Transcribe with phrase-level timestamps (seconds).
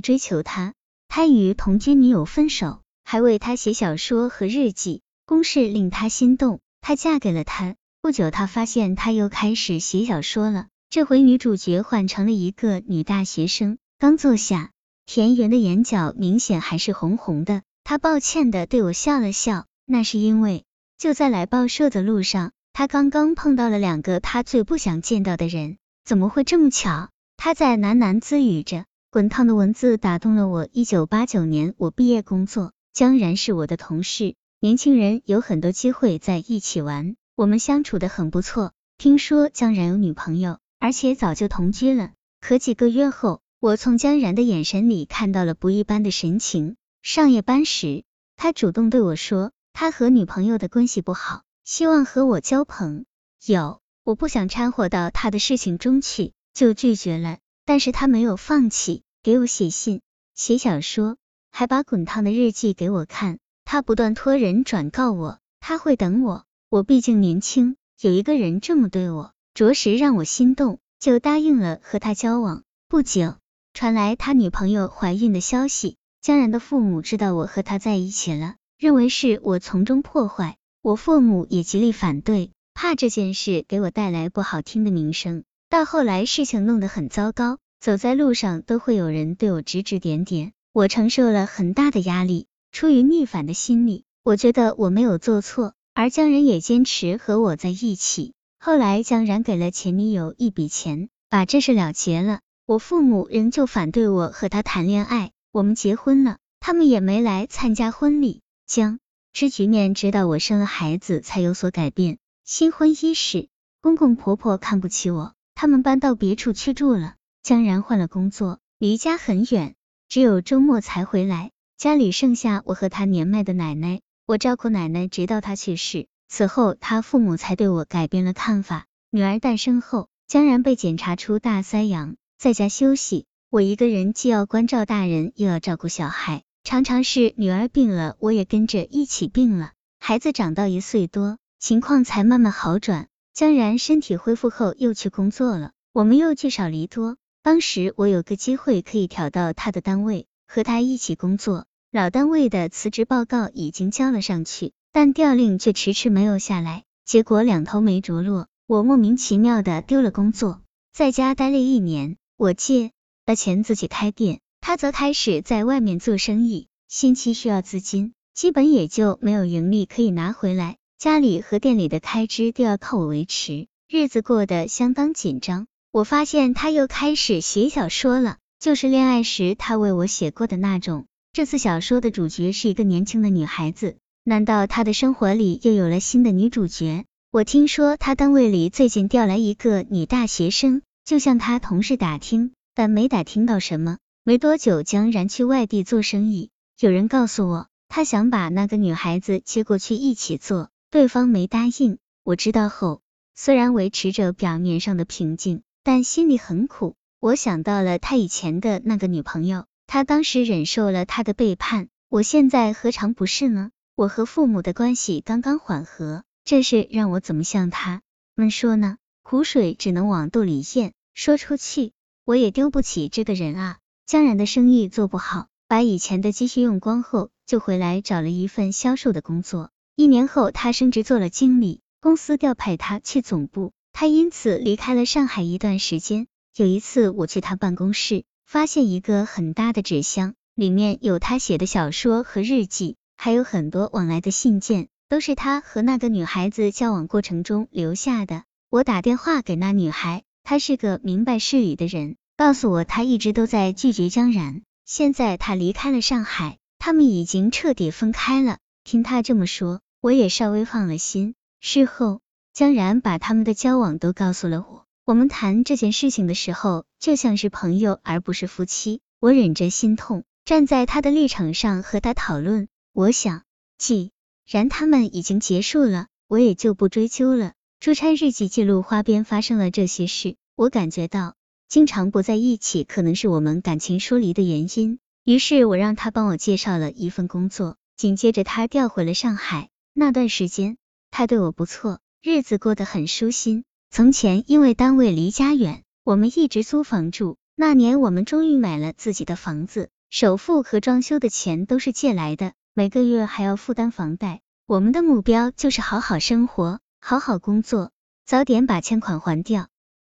[0.00, 0.74] 追求他，
[1.08, 5.02] 他与同居女友分手，还为他写小说和日记。
[5.26, 7.76] 公事令他心动，她嫁给了他。
[8.00, 13.76] 不久，他发现他又开始写小说了，这回女主角换成了一个女大学生。
[13.98, 14.70] 刚坐下，
[15.04, 17.62] 田园的眼角明显还是红红的。
[17.84, 20.64] 他抱歉的对我笑了笑，那是因为
[20.96, 25.76] 就在来报社的路上，他刚刚碰到了两个他最不想见到的人。
[26.04, 27.10] 怎么会这么巧？
[27.36, 28.86] 他在喃喃自语着。
[29.10, 30.68] 滚烫的文字打动了我。
[30.70, 34.34] 一九八九年，我毕业工作，江然是我的同事。
[34.60, 38.74] 年轻人有很多机会在一起玩，我们相处的很不错。
[38.98, 42.10] 听说江然有女朋友，而且早就同居了。
[42.42, 46.76] 可几个月后，我从江然的眼神里看到了不一般的神情。
[47.00, 48.04] 上夜班时，
[48.36, 53.06] 他主动对我说，他和女朋友的关系不好，希望和我交朋
[53.46, 53.80] 友。
[54.04, 57.38] 我不想掺和到他的事情中去，就拒绝了。
[57.68, 60.00] 但是他没有放弃，给我写信、
[60.34, 61.18] 写小说，
[61.50, 63.38] 还把滚烫的日记给我看。
[63.66, 66.46] 他不断托人转告我，他会等我。
[66.70, 72.62] 我毕竟年轻，有一个人这么对我，着实让我心动，就答应了和他交往。
[72.88, 73.34] 不久，
[73.74, 75.98] 传来他女朋友怀孕的消息。
[76.22, 80.56] 江然的父母知道我和他在一起了，认为是我从中破坏。
[80.80, 85.44] 我父母也极力反对，怕这件事给我带来不好听的名声。
[85.70, 92.46] 到后来，事情弄得很糟糕，走在路上都会有人对我指指点点，我承受了很大的压力。
[92.72, 98.32] 出于逆反的心理，我觉得我没有做错，而江然也坚持和我在一起。
[98.58, 102.40] 后来江然给了前女友一笔钱，把这事了结了。
[102.64, 108.40] 我父母仍旧反对我和他谈恋爱，我们结婚了，他们也没来参加婚礼。
[108.66, 109.00] 江
[109.34, 112.16] 之局面直到我生了孩子才有所改变。
[112.44, 113.48] 新婚伊始，
[113.82, 117.16] 公公婆婆看不起我，他们搬到别处去住了。
[117.42, 119.74] 江然换了工作，离家很远，
[120.08, 121.50] 只有周末才回来。
[121.76, 126.06] 家里剩下我和他年迈的奶奶，我照顾奶奶直到她去世。
[126.28, 128.86] 此后，他父母才对我改变了看法。
[129.10, 133.26] 女儿诞生后，江然被检查出大腮阳，在家休息。
[133.50, 139.72] 我一个人既要关照大人，又要照顾小孩，常常是女儿病了，我也跟着一起病了。
[139.98, 143.08] 孩子长到一岁多，情况才慢慢好转。
[143.38, 147.16] 江然身体恢复后，又去工作了，我们又聚少离多。
[147.40, 151.64] 当时我有个机会可以调到他的单位，和他一起工作。
[151.92, 158.48] 老单位的辞职报告已经交了上去，但调令却迟迟没有下来，结果两头没着落。
[158.66, 160.60] 我莫名其妙的丢了工作，
[160.92, 162.16] 在家待了一年。
[162.36, 162.90] 我借
[163.24, 166.66] 了钱自己开店，他则开始在外面做生意。
[166.88, 175.68] 新期需要资金，基本也就没有盈利可以拿回来，家里和店里的开支都要靠我维持，日子过得相当紧张。
[175.92, 181.06] 我发现他又开始写小说了，就是恋爱时他为我写过的那种。
[181.32, 187.04] 这次小说的主角是一个年轻的女孩子，难道她的生活里又有了新的女主角？
[187.30, 193.98] 我听说他单位里最近调来一个女大学生，就向他同事打听，但没打听到什么。
[194.24, 201.98] 没多久，江然去外地做生意，有人告诉我，他想把那个女孩子接过去一起做，对方没答应。
[202.24, 203.02] 我知道后，
[203.34, 206.96] 虽然维持着表面上的平静，但心里很苦。
[207.20, 209.66] 我想到了他以前的那个女朋友。
[209.86, 213.70] 他当时忍受了他的背叛，我现在何尝不是呢？
[213.96, 218.02] 我和父母的关系刚刚缓和，这事让我怎么向他
[218.34, 218.96] 们说呢？
[219.22, 221.92] 苦水只能往肚里咽，说出去
[222.24, 223.78] 我也丢不起这个人啊。
[224.06, 229.70] 江然的生意做不好，把以前的积蓄用光后，就回来找了一份销售的工作。
[229.98, 236.28] 一年后，他升职做了经理，公司调派他去总部，他因此离开了上海一段时间。
[236.54, 238.22] 有一次，我去他办公室。
[238.46, 248.44] 发现一个很大的纸箱，里面有他写的小说和日记，还有很多往来的信件，都是他和那个女孩子交往过程中留下的。
[248.70, 258.58] 我打电话给那女孩，她是个明白事理的人，告诉我她一直都在拒绝江然，现在她离开了上海，他们已经彻底分开了。
[258.84, 261.34] 听她这么说，我也稍微放了心。
[261.60, 262.20] 事后，
[262.52, 264.84] 江然把他们的交往都告诉了我。
[265.04, 269.00] 我们谈这件事情的时候，就像是朋友，而不是夫妻。
[269.20, 272.68] 我忍着心痛，站在他的立场上和他讨论。
[272.92, 273.42] 我想，
[273.76, 274.12] 既
[274.46, 277.54] 然他们已经结束了，我也就不追究了。
[277.80, 281.34] 出差日记记录花边发生了这些事，我感觉到
[281.68, 285.00] 经常不在一起可能是我们感情疏离的原因。
[285.24, 289.70] 于是我让他帮我介绍了一份工作，紧接着他调回了上海。
[290.00, 290.76] 那段时间，
[291.10, 293.64] 他对我不错，日子过得很舒心。
[293.90, 304.40] 从前因为单位离家远，我们一直租房住，那年我们终于买了自己的房子，首付和装修的钱都是借来的，每个月还要负担房贷。
[304.66, 307.90] 我们的目标就是好好生活，好好工作，
[308.24, 309.66] 早点把欠款还掉。